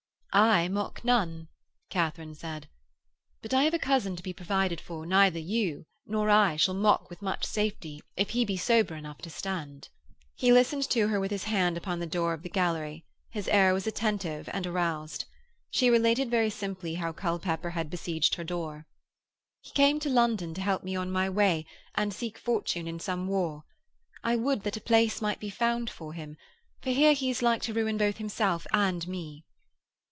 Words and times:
"''I 0.41 0.69
mock 0.69 1.03
none,' 1.03 1.49
Katharine 1.89 2.35
said. 2.35 2.69
'But 3.41 3.53
I 3.53 3.63
have 3.65 3.73
a 3.73 3.77
cousin 3.77 4.15
to 4.15 4.23
be 4.23 4.31
provided 4.31 4.79
for 4.79 5.01
that 5.03 5.09
neither 5.09 5.39
you 5.39 5.83
nor 6.07 6.29
I 6.29 6.55
shall 6.55 6.73
mock 6.73 7.09
with 7.09 7.21
much 7.21 7.43
safety 7.43 8.01
if 8.15 8.29
he 8.29 8.45
be 8.45 8.55
sober 8.55 8.95
enough 8.95 9.17
to 9.23 9.29
stand.' 9.29 9.89
He 10.35 10.53
listened 10.53 10.89
to 10.91 11.09
her 11.09 11.19
with 11.19 11.31
his 11.31 11.43
hand 11.43 11.75
upon 11.75 11.99
the 11.99 12.07
door 12.07 12.31
of 12.33 12.43
the 12.43 12.49
gallery: 12.49 13.03
his 13.31 13.49
air 13.49 13.73
was 13.73 13.85
attentive 13.85 14.47
and 14.53 14.65
aroused. 14.65 15.25
She 15.69 15.89
related 15.89 16.31
very 16.31 16.49
simply 16.49 16.93
how 16.93 17.11
Culpepper 17.11 17.71
had 17.71 17.89
besieged 17.89 18.35
her 18.35 18.45
door 18.45 18.87
'He 19.59 19.71
came 19.71 19.99
to 19.99 20.09
London 20.09 20.53
to 20.53 20.61
help 20.61 20.81
me 20.81 20.95
on 20.95 21.11
my 21.11 21.29
way 21.29 21.65
and 21.95 22.13
to 22.13 22.17
seek 22.17 22.37
fortune 22.37 22.87
in 22.87 23.01
some 23.01 23.27
war. 23.27 23.65
I 24.23 24.37
would 24.37 24.63
that 24.63 24.77
a 24.77 24.79
place 24.81 25.21
might 25.21 25.41
be 25.41 25.49
found 25.49 25.89
for 25.89 26.13
him, 26.13 26.37
for 26.81 26.91
here 26.91 27.11
he 27.11 27.29
is 27.29 27.41
like 27.41 27.61
to 27.63 27.73
ruin 27.73 27.97
both 27.97 28.15
himself 28.15 28.65
and 28.71 29.05
me.' 29.09 29.43